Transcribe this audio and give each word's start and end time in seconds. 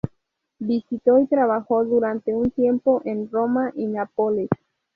Visitó 0.57 1.19
y 1.19 1.27
trabajó 1.27 1.85
durante 1.85 2.33
un 2.33 2.49
tiempo 2.49 3.03
en 3.05 3.29
Roma 3.29 3.71
y 3.75 3.85
Nápoles. 3.85 4.49